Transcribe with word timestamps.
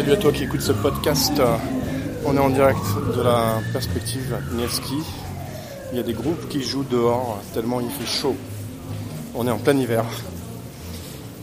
salut 0.00 0.12
à 0.12 0.16
toi 0.16 0.32
qui 0.32 0.44
écoute 0.44 0.62
ce 0.62 0.72
podcast. 0.72 1.42
On 2.24 2.34
est 2.34 2.40
en 2.40 2.48
direct 2.48 2.80
de 3.14 3.20
la 3.20 3.60
perspective 3.70 4.34
Nevski. 4.54 4.96
Il 5.92 5.98
y 5.98 6.00
a 6.00 6.02
des 6.02 6.14
groupes 6.14 6.48
qui 6.48 6.62
jouent 6.62 6.86
dehors 6.90 7.38
tellement 7.52 7.80
il 7.80 7.90
fait 7.90 8.06
chaud. 8.06 8.34
On 9.34 9.46
est 9.46 9.50
en 9.50 9.58
plein 9.58 9.76
hiver. 9.76 10.06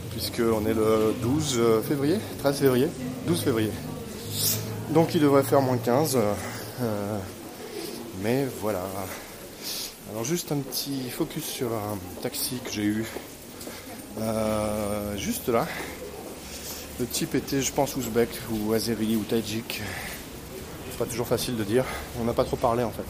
Puisque 0.10 0.42
on 0.42 0.66
est 0.66 0.74
le 0.74 1.14
12 1.22 1.62
février, 1.88 2.18
13 2.40 2.58
février, 2.58 2.88
12 3.28 3.42
février. 3.42 3.72
Donc 4.90 5.14
il 5.14 5.22
devrait 5.22 5.44
faire 5.44 5.62
moins 5.62 5.78
15. 5.78 6.18
Euh, 6.18 7.20
mais 8.24 8.48
voilà. 8.60 8.82
Alors 10.10 10.24
juste 10.24 10.52
un 10.52 10.58
petit 10.58 11.12
focus 11.12 11.46
sur 11.46 11.68
un 11.68 12.00
taxi 12.24 12.56
que 12.66 12.72
j'ai 12.72 12.86
eu 12.86 13.06
euh, 14.20 15.16
juste 15.16 15.48
là. 15.50 15.68
Le 17.00 17.06
type 17.06 17.36
était, 17.36 17.62
je 17.62 17.72
pense, 17.72 17.96
ouzbek 17.96 18.28
ou 18.50 18.74
azéri 18.74 19.16
ou 19.16 19.22
tadjik. 19.22 19.84
C'est 20.90 20.98
pas 20.98 21.06
toujours 21.06 21.28
facile 21.28 21.56
de 21.56 21.64
dire. 21.64 21.84
On 22.20 22.24
n'a 22.24 22.34
pas 22.34 22.44
trop 22.44 22.56
parlé 22.56 22.84
en 22.84 22.90
fait. 22.90 23.06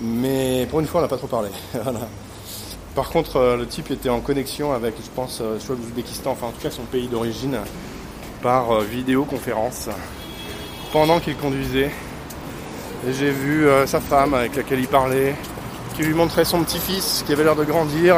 Mais 0.00 0.66
pour 0.70 0.80
une 0.80 0.86
fois, 0.86 1.00
on 1.00 1.02
n'a 1.02 1.08
pas 1.08 1.18
trop 1.18 1.26
parlé. 1.26 1.50
Par 2.94 3.10
contre, 3.10 3.36
euh, 3.36 3.58
le 3.58 3.66
type 3.66 3.90
était 3.90 4.08
en 4.08 4.20
connexion 4.20 4.72
avec, 4.72 4.94
je 4.96 5.10
pense, 5.14 5.40
euh, 5.42 5.58
soit 5.60 5.74
l'Ouzbékistan, 5.74 6.30
enfin 6.30 6.46
en 6.46 6.52
tout 6.52 6.62
cas 6.62 6.70
son 6.70 6.84
pays 6.84 7.06
d'origine, 7.06 7.58
par 8.42 8.80
vidéoconférence, 8.80 9.90
pendant 10.90 11.20
qu'il 11.20 11.36
conduisait. 11.36 11.90
Et 13.06 13.12
j'ai 13.12 13.30
vu 13.30 13.66
sa 13.86 14.00
femme 14.00 14.32
avec 14.32 14.56
laquelle 14.56 14.80
il 14.80 14.88
parlait, 14.88 15.34
qui 15.94 16.02
lui 16.02 16.14
montrait 16.14 16.46
son 16.46 16.62
petit-fils 16.64 17.22
qui 17.26 17.32
avait 17.32 17.44
l'air 17.44 17.56
de 17.56 17.64
grandir. 17.64 18.16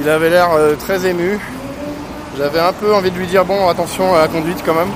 Il 0.00 0.08
avait 0.08 0.30
l'air 0.30 0.50
très 0.78 1.06
ému. 1.06 1.40
J'avais 2.36 2.58
un 2.58 2.72
peu 2.72 2.92
envie 2.92 3.12
de 3.12 3.16
lui 3.16 3.28
dire 3.28 3.44
bon 3.44 3.68
attention 3.68 4.12
à 4.12 4.22
la 4.22 4.28
conduite 4.28 4.60
quand 4.66 4.74
même. 4.74 4.90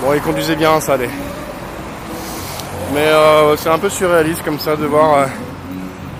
Bon 0.00 0.14
il 0.14 0.20
conduisait 0.20 0.54
bien 0.54 0.80
ça 0.80 0.94
allait. 0.94 1.10
Mais 2.94 3.00
euh, 3.00 3.56
c'est 3.56 3.68
un 3.68 3.78
peu 3.78 3.88
surréaliste 3.88 4.44
comme 4.44 4.60
ça 4.60 4.76
de 4.76 4.86
voir 4.86 5.14
euh, 5.14 5.26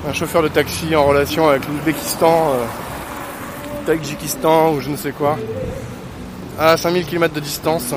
un 0.08 0.12
chauffeur 0.12 0.42
de 0.42 0.48
taxi 0.48 0.96
en 0.96 1.04
relation 1.04 1.48
avec 1.48 1.62
l'Ouzbékistan, 1.68 2.54
euh, 2.54 2.64
Tadjikistan 3.86 4.72
ou 4.72 4.80
je 4.80 4.90
ne 4.90 4.96
sais 4.96 5.12
quoi, 5.12 5.36
à 6.58 6.76
5000 6.76 7.06
km 7.06 7.32
de 7.32 7.40
distance, 7.40 7.94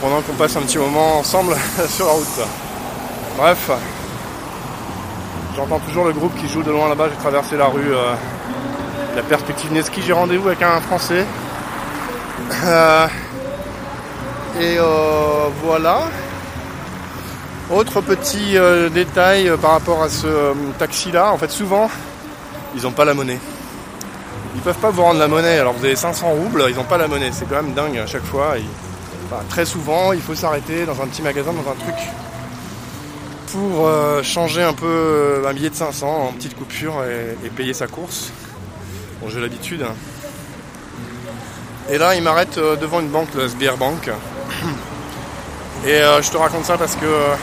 pendant 0.00 0.22
qu'on 0.22 0.34
passe 0.34 0.56
un 0.56 0.60
petit 0.60 0.78
moment 0.78 1.18
ensemble 1.18 1.56
sur 1.88 2.06
la 2.06 2.12
route. 2.12 2.40
Bref, 3.36 3.70
j'entends 5.56 5.80
toujours 5.80 6.04
le 6.04 6.12
groupe 6.12 6.36
qui 6.36 6.48
joue 6.48 6.62
de 6.62 6.70
loin 6.70 6.88
là-bas, 6.88 7.08
j'ai 7.10 7.20
traversé 7.20 7.56
la 7.56 7.66
rue 7.66 7.92
la 9.18 9.24
perspective 9.24 9.72
Neski, 9.72 10.00
j'ai 10.00 10.12
rendez-vous 10.12 10.46
avec 10.46 10.62
un 10.62 10.80
Français. 10.80 11.26
Euh, 12.64 13.06
et 14.60 14.78
euh, 14.78 15.48
voilà. 15.64 16.02
Autre 17.68 18.00
petit 18.00 18.56
euh, 18.56 18.88
détail 18.88 19.50
par 19.60 19.72
rapport 19.72 20.04
à 20.04 20.08
ce 20.08 20.54
taxi-là, 20.78 21.32
en 21.32 21.36
fait 21.36 21.50
souvent, 21.50 21.90
ils 22.76 22.82
n'ont 22.82 22.92
pas 22.92 23.04
la 23.04 23.14
monnaie. 23.14 23.40
Ils 24.54 24.60
peuvent 24.60 24.78
pas 24.78 24.90
vous 24.90 25.02
rendre 25.02 25.18
la 25.18 25.26
monnaie. 25.26 25.58
Alors 25.58 25.72
vous 25.72 25.84
avez 25.84 25.96
500 25.96 26.28
roubles, 26.28 26.66
ils 26.68 26.76
n'ont 26.76 26.84
pas 26.84 26.96
la 26.96 27.08
monnaie. 27.08 27.30
C'est 27.32 27.48
quand 27.48 27.60
même 27.60 27.74
dingue 27.74 27.98
à 27.98 28.06
chaque 28.06 28.24
fois. 28.24 28.54
très 29.48 29.64
souvent, 29.64 30.12
il 30.12 30.20
faut 30.20 30.36
s'arrêter 30.36 30.86
dans 30.86 31.02
un 31.02 31.08
petit 31.08 31.22
magasin, 31.22 31.52
dans 31.52 31.68
un 31.68 31.74
truc, 31.74 31.96
pour 33.48 33.90
changer 34.22 34.62
un 34.62 34.74
peu 34.74 35.42
un 35.44 35.52
billet 35.52 35.70
de 35.70 35.74
500 35.74 36.06
en 36.06 36.32
petite 36.34 36.56
coupure 36.56 37.02
et 37.44 37.48
payer 37.48 37.74
sa 37.74 37.88
course. 37.88 38.30
Bon, 39.20 39.28
j'ai 39.28 39.40
l'habitude. 39.40 39.84
Et 41.90 41.98
là, 41.98 42.14
il 42.14 42.22
m'arrête 42.22 42.56
euh, 42.58 42.76
devant 42.76 43.00
une 43.00 43.08
banque, 43.08 43.28
la 43.34 43.46
SBR 43.46 43.76
Bank. 43.76 44.08
Et 45.86 45.90
euh, 45.90 46.22
je 46.22 46.30
te 46.30 46.36
raconte 46.36 46.64
ça 46.64 46.78
parce 46.78 46.94
que 46.94 47.04
euh, 47.04 47.34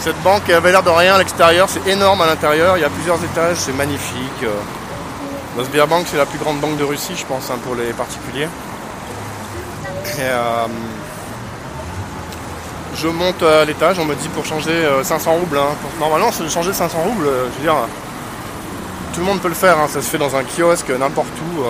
cette 0.00 0.20
banque 0.22 0.50
avait 0.50 0.72
l'air 0.72 0.82
de 0.82 0.90
rien 0.90 1.14
à 1.14 1.18
l'extérieur, 1.18 1.68
c'est 1.68 1.86
énorme 1.86 2.20
à 2.22 2.26
l'intérieur, 2.26 2.76
il 2.76 2.80
y 2.80 2.84
a 2.84 2.90
plusieurs 2.90 3.22
étages, 3.22 3.58
c'est 3.58 3.74
magnifique. 3.74 4.44
La 5.56 5.62
SBR 5.62 5.86
Bank, 5.86 6.06
c'est 6.10 6.16
la 6.16 6.26
plus 6.26 6.38
grande 6.38 6.58
banque 6.58 6.78
de 6.78 6.84
Russie, 6.84 7.14
je 7.16 7.24
pense, 7.26 7.48
hein, 7.50 7.58
pour 7.62 7.76
les 7.76 7.92
particuliers. 7.92 8.48
Et, 10.18 10.30
je 12.96 13.08
monte 13.08 13.42
à 13.42 13.64
l'étage, 13.64 13.98
on 13.98 14.04
me 14.04 14.14
dit 14.14 14.28
pour 14.28 14.44
changer 14.44 14.84
500 15.02 15.32
roubles. 15.32 15.58
Hein. 15.58 15.74
Normalement, 16.00 16.32
c'est 16.32 16.44
de 16.44 16.48
changer 16.48 16.72
500 16.72 16.98
roubles, 16.98 17.28
je 17.52 17.56
veux 17.56 17.62
dire, 17.62 17.76
tout 19.16 19.22
le 19.22 19.28
monde 19.28 19.40
peut 19.40 19.48
le 19.48 19.54
faire, 19.54 19.78
hein. 19.78 19.88
ça 19.88 20.02
se 20.02 20.10
fait 20.10 20.18
dans 20.18 20.36
un 20.36 20.44
kiosque, 20.44 20.90
n'importe 20.90 21.32
où. 21.40 21.62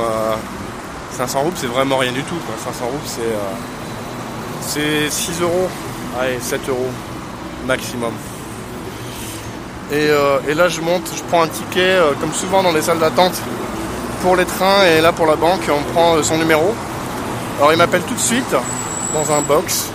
500 1.17 1.39
euh, 1.39 1.43
roubles, 1.43 1.57
c'est 1.57 1.69
vraiment 1.69 1.97
rien 1.99 2.11
du 2.11 2.25
tout. 2.25 2.35
500 2.65 2.87
roubles, 2.87 2.99
c'est, 3.07 3.21
euh, 3.21 5.09
c'est 5.09 5.09
6 5.09 5.43
euros, 5.43 5.69
allez, 6.21 6.41
7 6.41 6.69
euros 6.69 6.91
maximum. 7.65 8.11
Euh, 9.93 10.41
et, 10.49 10.55
là, 10.55 10.69
je 10.69 10.81
monte, 10.81 11.09
je 11.15 11.23
prends 11.23 11.43
un 11.43 11.47
ticket, 11.47 11.97
comme 12.21 12.33
souvent 12.33 12.65
dans 12.65 12.73
les 12.73 12.83
salles 12.83 12.99
d'attente, 12.99 13.41
pour 14.23 14.35
les 14.35 14.45
trains, 14.45 14.85
et 14.85 15.01
là 15.01 15.13
pour 15.13 15.27
la 15.27 15.37
banque, 15.37 15.71
on 15.71 15.93
prend 15.93 16.21
son 16.25 16.39
numéro. 16.39 16.75
Alors, 17.59 17.73
il 17.73 17.79
m'appelle 17.79 18.03
tout 18.03 18.15
de 18.15 18.19
suite 18.19 18.57
dans 19.15 19.33
un 19.33 19.41
box, 19.43 19.87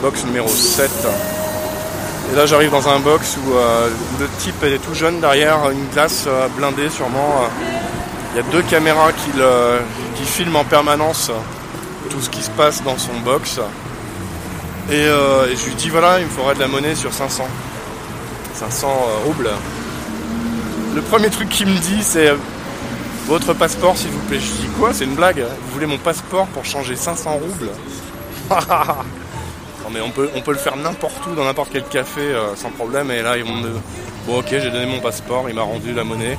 box 0.00 0.24
numéro 0.26 0.46
7. 0.46 0.88
Et 2.32 2.36
là 2.36 2.46
j'arrive 2.46 2.70
dans 2.70 2.88
un 2.88 2.98
box 3.00 3.36
où 3.36 3.52
euh, 3.52 3.88
le 4.18 4.26
type 4.38 4.62
est 4.64 4.78
tout 4.78 4.94
jeune 4.94 5.20
derrière 5.20 5.70
une 5.70 5.86
glace 5.92 6.24
euh, 6.26 6.48
blindée 6.56 6.88
sûrement. 6.90 7.48
Il 8.32 8.36
y 8.36 8.40
a 8.40 8.42
deux 8.50 8.62
caméras 8.62 9.12
qui, 9.12 9.30
qui 10.16 10.24
filment 10.24 10.56
en 10.56 10.64
permanence 10.64 11.30
tout 12.10 12.20
ce 12.20 12.28
qui 12.28 12.42
se 12.42 12.50
passe 12.50 12.82
dans 12.82 12.98
son 12.98 13.14
box. 13.24 13.60
Euh, 14.90 15.46
et, 15.46 15.56
je 15.56 15.66
lui 15.66 15.74
dis 15.74 15.88
voilà, 15.88 16.18
il 16.18 16.26
me 16.26 16.30
faudrait 16.30 16.54
de 16.54 16.60
la 16.60 16.68
monnaie 16.68 16.94
sur 16.94 17.12
500. 17.12 17.46
500 18.54 18.88
roubles. 19.24 19.50
Le 20.94 21.02
premier 21.02 21.30
truc 21.30 21.48
qu'il 21.48 21.68
me 21.68 21.78
dit 21.78 22.02
c'est 22.02 22.32
votre 23.26 23.54
passeport 23.54 23.96
s'il 23.96 24.10
vous 24.10 24.20
plaît. 24.20 24.40
Je 24.40 24.62
dis 24.62 24.68
quoi? 24.78 24.92
C'est 24.92 25.04
une 25.04 25.14
blague 25.14 25.38
Vous 25.38 25.74
voulez 25.74 25.86
mon 25.86 25.98
passeport 25.98 26.46
pour 26.48 26.64
changer 26.64 26.96
500 26.96 27.32
roubles? 27.32 27.70
Non 29.84 29.90
mais 29.92 30.00
on 30.00 30.10
peut, 30.10 30.30
le 30.46 30.58
faire 30.58 30.76
n'importe 30.76 31.26
où, 31.26 31.34
dans 31.34 31.44
n'importe 31.44 31.68
quel 31.70 31.84
café, 31.84 32.22
euh, 32.22 32.56
sans 32.56 32.70
problème. 32.70 33.10
Et 33.10 33.20
là, 33.20 33.36
ils 33.36 33.44
m'ont 33.44 33.60
dit, 33.60 33.68
bon 34.26 34.38
ok, 34.38 34.46
j'ai 34.48 34.70
donné 34.70 34.86
mon 34.86 35.00
passeport, 35.00 35.44
il 35.48 35.54
m'a 35.54 35.62
rendu 35.62 35.92
la 35.92 36.04
monnaie. 36.04 36.38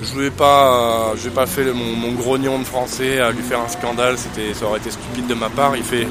Je 0.00 0.18
lui 0.18 0.26
ai 0.28 0.30
pas, 0.30 1.12
euh, 1.12 1.46
fait 1.46 1.64
mon, 1.64 2.12
grognon 2.12 2.58
de 2.58 2.64
français 2.64 3.20
à 3.20 3.32
lui 3.32 3.42
faire 3.42 3.60
un 3.60 3.68
scandale, 3.68 4.16
ça 4.16 4.64
aurait 4.64 4.78
été 4.78 4.90
stupide 4.90 5.26
de 5.26 5.34
ma 5.34 5.50
part. 5.50 5.76
Il 5.76 5.82
fait, 5.82 6.06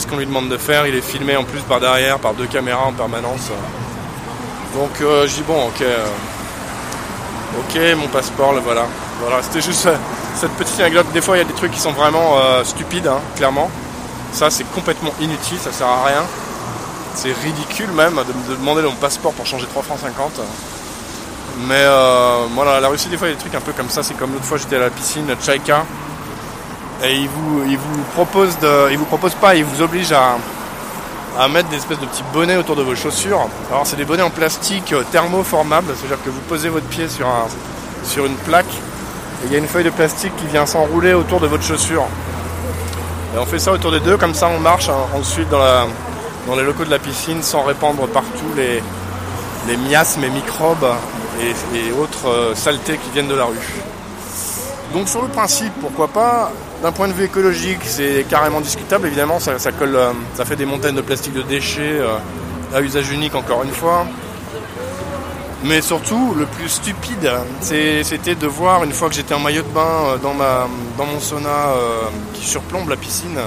ce 0.00 0.06
qu'on 0.06 0.16
lui 0.16 0.24
demande 0.24 0.48
de 0.48 0.56
faire, 0.56 0.86
il 0.86 0.94
est 0.94 1.02
filmé 1.02 1.36
en 1.36 1.44
plus 1.44 1.60
par 1.60 1.80
derrière, 1.80 2.18
par 2.18 2.32
deux 2.32 2.46
caméras 2.46 2.86
en 2.86 2.92
permanence. 2.92 3.50
Donc 4.74 5.02
euh, 5.02 5.26
dis 5.26 5.42
bon 5.46 5.66
ok, 5.66 5.84
ok 7.58 7.78
mon 7.98 8.08
passeport, 8.08 8.54
le 8.54 8.60
voilà. 8.60 8.86
Voilà, 9.20 9.42
c'était 9.42 9.60
juste 9.60 9.86
cette 10.34 10.52
petite 10.52 10.80
anecdote. 10.80 11.06
Des 11.12 11.20
fois 11.20 11.36
il 11.36 11.40
y 11.40 11.42
a 11.42 11.46
des 11.46 11.52
trucs 11.52 11.72
qui 11.72 11.80
sont 11.80 11.92
vraiment 11.92 12.38
stupides, 12.64 13.08
hein, 13.08 13.20
clairement. 13.36 13.70
Ça, 14.32 14.50
c'est 14.50 14.64
complètement 14.72 15.12
inutile, 15.20 15.58
ça 15.58 15.72
sert 15.72 15.86
à 15.86 16.04
rien. 16.06 16.22
C'est 17.14 17.32
ridicule 17.32 17.90
même 17.92 18.14
de 18.14 18.52
me 18.52 18.56
demander 18.56 18.82
mon 18.82 18.94
passeport 18.94 19.32
pour 19.32 19.44
changer 19.46 19.66
3 19.66 19.82
francs 19.82 19.98
50. 20.00 20.40
Mais 21.66 21.74
euh, 21.76 22.46
voilà, 22.54 22.80
la 22.80 22.88
Russie, 22.88 23.08
des 23.08 23.18
fois, 23.18 23.28
il 23.28 23.32
y 23.32 23.34
a 23.34 23.36
des 23.36 23.40
trucs 23.40 23.54
un 23.54 23.60
peu 23.60 23.72
comme 23.72 23.90
ça. 23.90 24.02
C'est 24.02 24.14
comme 24.14 24.32
l'autre 24.32 24.46
fois, 24.46 24.56
j'étais 24.56 24.76
à 24.76 24.80
la 24.80 24.90
piscine, 24.90 25.26
Tchaïka. 25.40 25.84
Et 27.04 27.16
ils 27.16 27.28
vous, 27.28 27.64
vous 27.64 28.02
proposent 28.14 28.58
de. 28.58 28.96
Vous 28.96 29.18
pas, 29.40 29.54
ils 29.54 29.64
vous 29.64 29.82
obligent 29.82 30.12
à, 30.12 30.38
à 31.38 31.48
mettre 31.48 31.68
des 31.68 31.76
espèces 31.76 31.98
de 31.98 32.06
petits 32.06 32.24
bonnets 32.32 32.56
autour 32.56 32.76
de 32.76 32.82
vos 32.82 32.94
chaussures. 32.94 33.48
Alors, 33.70 33.86
c'est 33.86 33.96
des 33.96 34.04
bonnets 34.06 34.22
en 34.22 34.30
plastique 34.30 34.94
euh, 34.94 35.02
thermoformables. 35.12 35.92
C'est-à-dire 35.94 36.24
que 36.24 36.30
vous 36.30 36.40
posez 36.48 36.70
votre 36.70 36.86
pied 36.86 37.08
sur, 37.08 37.26
un, 37.26 37.46
sur 38.04 38.24
une 38.24 38.36
plaque. 38.36 38.72
Et 39.42 39.46
il 39.46 39.52
y 39.52 39.56
a 39.56 39.58
une 39.58 39.68
feuille 39.68 39.84
de 39.84 39.90
plastique 39.90 40.34
qui 40.36 40.46
vient 40.46 40.64
s'enrouler 40.64 41.12
autour 41.12 41.40
de 41.40 41.46
votre 41.46 41.64
chaussure. 41.64 42.06
Et 43.34 43.38
on 43.38 43.46
fait 43.46 43.58
ça 43.58 43.72
autour 43.72 43.92
des 43.92 44.00
deux, 44.00 44.16
comme 44.16 44.34
ça 44.34 44.48
on 44.48 44.58
marche 44.58 44.88
hein, 44.88 45.06
ensuite 45.14 45.48
dans, 45.48 45.58
la, 45.58 45.86
dans 46.46 46.54
les 46.54 46.64
locaux 46.64 46.84
de 46.84 46.90
la 46.90 46.98
piscine 46.98 47.42
sans 47.42 47.62
répandre 47.62 48.06
partout 48.08 48.52
les, 48.56 48.82
les 49.68 49.76
miasmes 49.76 50.24
et 50.24 50.30
microbes 50.30 50.86
et, 51.40 51.92
autres 51.92 52.28
euh, 52.28 52.54
saletés 52.54 52.98
qui 52.98 53.10
viennent 53.10 53.28
de 53.28 53.34
la 53.34 53.44
rue. 53.44 53.56
Donc 54.92 55.08
sur 55.08 55.22
le 55.22 55.28
principe, 55.28 55.72
pourquoi 55.80 56.08
pas? 56.08 56.52
D'un 56.82 56.92
point 56.92 57.08
de 57.08 57.12
vue 57.12 57.24
écologique, 57.24 57.80
c'est 57.84 58.26
carrément 58.28 58.60
discutable. 58.60 59.06
Évidemment, 59.06 59.38
ça, 59.38 59.56
colle, 59.72 59.96
euh, 59.96 60.12
ça 60.34 60.44
fait 60.44 60.56
des 60.56 60.66
montagnes 60.66 60.96
de 60.96 61.00
plastique 61.00 61.32
de 61.32 61.42
déchets 61.42 61.98
euh, 62.00 62.16
à 62.74 62.80
usage 62.80 63.10
unique 63.10 63.34
encore 63.34 63.62
une 63.62 63.70
fois. 63.70 64.06
Mais 65.64 65.80
surtout, 65.80 66.34
le 66.36 66.46
plus 66.46 66.68
stupide, 66.68 67.30
c'était 67.60 68.34
de 68.34 68.46
voir, 68.48 68.82
une 68.82 68.92
fois 68.92 69.08
que 69.08 69.14
j'étais 69.14 69.34
en 69.34 69.38
maillot 69.38 69.62
de 69.62 69.68
bain 69.68 69.80
euh, 70.06 70.18
dans, 70.18 70.34
mon 71.06 71.20
sauna 71.20 71.48
euh, 71.48 72.02
qui 72.34 72.44
surplombe 72.44 72.88
la 72.88 72.96
piscine, 72.96 73.38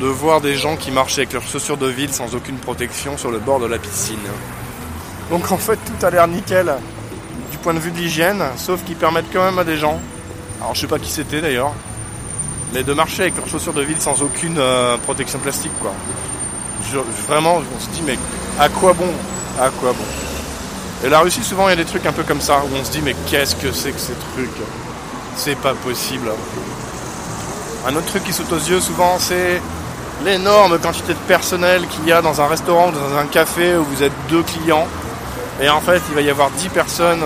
de 0.00 0.06
voir 0.06 0.42
des 0.42 0.54
gens 0.54 0.76
qui 0.76 0.90
marchaient 0.90 1.22
avec 1.22 1.32
leurs 1.32 1.46
chaussures 1.46 1.78
de 1.78 1.88
ville 1.88 2.12
sans 2.12 2.34
aucune 2.34 2.58
protection 2.58 3.16
sur 3.16 3.30
le 3.30 3.38
bord 3.38 3.58
de 3.58 3.66
la 3.66 3.78
piscine. 3.78 4.18
Donc 5.30 5.50
en 5.50 5.56
fait, 5.56 5.76
tout 5.76 6.06
a 6.06 6.10
l'air 6.10 6.28
nickel 6.28 6.74
du 7.50 7.56
point 7.56 7.72
de 7.72 7.78
vue 7.78 7.90
de 7.90 7.96
l'hygiène, 7.96 8.44
sauf 8.56 8.84
qu'ils 8.84 8.96
permettent 8.96 9.32
quand 9.32 9.44
même 9.44 9.58
à 9.58 9.64
des 9.64 9.78
gens, 9.78 10.00
alors 10.60 10.74
je 10.74 10.82
sais 10.82 10.86
pas 10.86 10.98
qui 10.98 11.10
c'était 11.10 11.40
d'ailleurs, 11.40 11.72
mais 12.74 12.82
de 12.82 12.92
marcher 12.92 13.22
avec 13.22 13.36
leurs 13.36 13.48
chaussures 13.48 13.72
de 13.72 13.82
ville 13.82 14.00
sans 14.00 14.22
aucune 14.22 14.58
euh, 14.58 14.98
protection 14.98 15.38
plastique, 15.38 15.72
quoi. 15.80 15.92
Vraiment, 17.26 17.60
on 17.76 17.80
se 17.80 17.88
dit, 17.90 18.02
mais 18.06 18.16
à 18.58 18.68
quoi 18.68 18.92
bon? 18.92 19.10
À 19.58 19.70
quoi 19.70 19.92
bon? 19.92 20.37
Et 21.04 21.08
la 21.08 21.20
Russie, 21.20 21.44
souvent, 21.44 21.68
il 21.68 21.70
y 21.70 21.72
a 21.74 21.76
des 21.76 21.84
trucs 21.84 22.06
un 22.06 22.12
peu 22.12 22.24
comme 22.24 22.40
ça, 22.40 22.58
où 22.58 22.74
on 22.74 22.84
se 22.84 22.90
dit, 22.90 23.00
mais 23.02 23.14
qu'est-ce 23.30 23.54
que 23.54 23.72
c'est 23.72 23.92
que 23.92 24.00
ces 24.00 24.14
trucs? 24.34 24.50
C'est 25.36 25.56
pas 25.56 25.74
possible. 25.74 26.28
Un 27.86 27.94
autre 27.94 28.06
truc 28.06 28.24
qui 28.24 28.32
saute 28.32 28.52
aux 28.52 28.56
yeux, 28.56 28.80
souvent, 28.80 29.16
c'est 29.20 29.62
l'énorme 30.24 30.78
quantité 30.80 31.14
de 31.14 31.18
personnel 31.28 31.86
qu'il 31.86 32.04
y 32.06 32.12
a 32.12 32.20
dans 32.20 32.40
un 32.40 32.48
restaurant 32.48 32.88
ou 32.88 32.92
dans 32.92 33.16
un 33.16 33.26
café 33.26 33.76
où 33.76 33.84
vous 33.84 34.02
êtes 34.02 34.12
deux 34.28 34.42
clients. 34.42 34.88
Et 35.60 35.68
en 35.68 35.80
fait, 35.80 36.02
il 36.08 36.14
va 36.16 36.20
y 36.20 36.30
avoir 36.30 36.50
10 36.50 36.68
personnes 36.70 37.24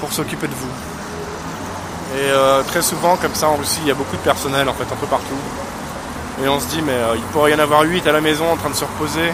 pour 0.00 0.12
s'occuper 0.12 0.46
de 0.46 0.54
vous. 0.54 2.18
Et 2.18 2.30
euh, 2.30 2.62
très 2.64 2.82
souvent, 2.82 3.16
comme 3.16 3.34
ça 3.34 3.48
en 3.48 3.56
Russie, 3.56 3.80
il 3.82 3.88
y 3.88 3.90
a 3.90 3.94
beaucoup 3.94 4.16
de 4.16 4.22
personnel 4.22 4.68
en 4.68 4.74
fait 4.74 4.84
un 4.84 4.96
peu 4.96 5.06
partout. 5.06 5.38
Et 6.44 6.48
on 6.48 6.60
se 6.60 6.66
dit, 6.66 6.82
mais 6.82 6.92
euh, 6.92 7.14
il 7.16 7.22
pourrait 7.32 7.52
y 7.52 7.54
en 7.54 7.58
avoir 7.58 7.82
8 7.82 8.06
à 8.06 8.12
la 8.12 8.20
maison 8.20 8.52
en 8.52 8.56
train 8.56 8.68
de 8.68 8.74
se 8.74 8.84
reposer 8.84 9.32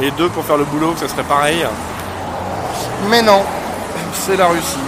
et 0.00 0.10
deux 0.12 0.28
pour 0.28 0.44
faire 0.44 0.56
le 0.56 0.64
boulot, 0.64 0.92
que 0.92 1.00
ça 1.00 1.08
serait 1.08 1.24
pareil. 1.24 1.64
Mais 3.08 3.22
non, 3.22 3.42
c'est 4.12 4.36
la 4.36 4.46
Russie. 4.46 4.78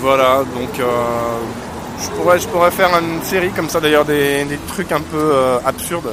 Voilà, 0.00 0.38
donc 0.54 0.78
euh, 0.80 0.86
je, 2.38 2.46
pourrais, 2.48 2.70
faire 2.70 2.90
une 2.98 3.22
série 3.22 3.50
comme 3.50 3.68
ça 3.68 3.80
d'ailleurs, 3.80 4.04
des, 4.04 4.46
trucs 4.68 4.90
un 4.92 5.00
peu 5.00 5.16
euh, 5.16 5.58
absurdes 5.64 6.12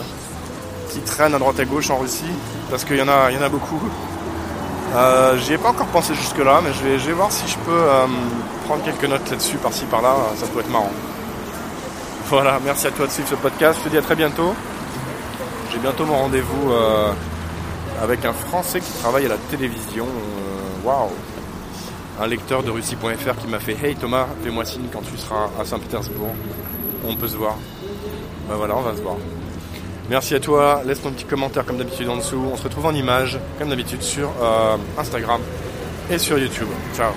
qui 0.90 1.00
traînent 1.00 1.34
à 1.36 1.40
droite 1.40 1.60
à 1.60 1.66
gauche 1.66 1.90
en 1.90 1.98
Russie, 1.98 2.32
parce 2.70 2.84
qu'il 2.84 2.98
y, 2.98 3.02
en 3.02 3.08
a- 3.08 3.32
y 3.32 3.38
en 3.38 3.42
a 3.42 3.50
beaucoup. 3.50 3.80
Euh, 4.96 5.38
J'y 5.38 5.54
ai 5.54 5.58
pas 5.58 5.70
encore 5.70 5.88
pensé 5.88 6.14
jusque 6.16 6.38
là, 6.40 6.62
mais 6.64 6.72
je 6.74 6.84
vais, 6.84 7.00
je 7.00 7.08
vais 7.08 7.14
voir 7.14 7.32
si 7.32 7.48
je 7.48 7.58
peux 7.60 7.82
prendre 8.66 8.84
quelques 8.84 9.06
notes 9.06 9.30
là-dessus, 9.30 9.58
par-ci 9.58 9.86
par-là, 9.86 10.16
ça 10.40 10.46
peut 10.48 10.60
être 10.60 10.72
marrant. 10.72 10.92
Voilà, 12.28 12.60
merci 12.64 12.88
à 12.88 12.92
toi 12.92 13.08
de 13.08 13.12
suivre 13.12 13.30
ce 13.30 13.36
podcast, 13.36 13.80
je 13.80 13.86
te 13.86 13.90
dis 13.90 13.98
à 13.98 14.02
très 14.04 14.16
bientôt. 14.16 14.54
J'ai 15.72 15.80
bientôt 15.80 16.06
mon 16.06 16.18
rendez-vous 16.18 16.74
avec 18.02 18.26
un 18.26 18.34
Français 18.34 18.80
qui 18.80 18.92
travaille 18.94 19.26
à 19.26 19.30
la 19.30 19.38
télévision. 19.50 20.06
Euh, 20.06 20.88
Waouh 20.88 21.10
Un 22.20 22.28
lecteur 22.28 22.64
de 22.64 22.72
Russie.fr 22.72 23.36
qui 23.38 23.48
m'a 23.48 23.60
fait 23.60 23.78
Hey 23.84 23.96
Thomas, 23.96 24.28
fais-moi 24.44 24.66
signe 24.66 24.88
quand 24.92 25.02
tu 25.02 25.18
seras 25.18 25.50
à 25.60 25.66
Saint-Pétersbourg. 25.66 26.34
On 27.08 27.16
peut 27.16 27.28
se 27.28 27.38
voir. 27.38 27.56
Ben 28.48 28.56
voilà, 28.56 28.76
on 28.78 28.82
va 28.82 28.96
se 28.96 29.02
voir. 29.02 29.16
Merci 30.10 30.34
à 30.34 30.40
toi, 30.40 30.82
laisse 30.86 31.02
ton 31.02 31.12
petit 31.12 31.26
commentaire 31.26 31.66
comme 31.66 31.78
d'habitude 31.78 32.10
en 32.10 32.18
dessous. 32.18 32.44
On 32.52 32.58
se 32.58 32.64
retrouve 32.64 32.88
en 32.88 32.94
image, 32.94 33.40
comme 33.60 33.70
d'habitude, 33.70 34.02
sur 34.02 34.32
euh, 34.42 34.76
Instagram 34.98 35.42
et 36.10 36.18
sur 36.18 36.40
YouTube. 36.40 36.68
Ciao 36.96 37.12